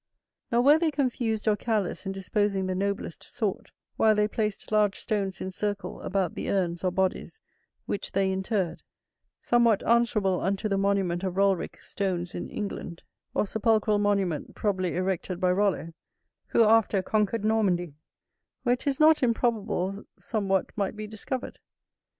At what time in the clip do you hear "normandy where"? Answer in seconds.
17.45-18.75